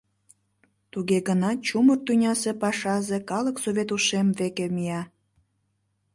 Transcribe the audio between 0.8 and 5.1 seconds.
Туге гынат чумыр тӱнясе пашазе калык Совет Ушем веке мия.